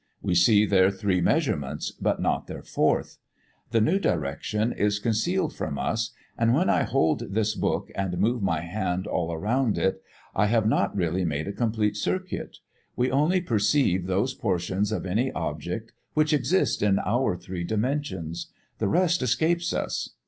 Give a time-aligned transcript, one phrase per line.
[0.19, 3.19] We see their three measurements, but not their fourth.
[3.69, 8.41] The new direction is concealed from us, and when I hold this book and move
[8.41, 10.01] my hand all round it
[10.33, 12.57] I have not really made a complete circuit.
[12.95, 18.47] We only perceive those portions of any object which exist in our three dimensions;
[18.79, 20.15] the rest escapes us.